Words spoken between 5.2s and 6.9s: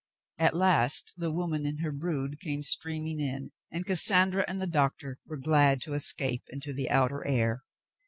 were glad to escape into the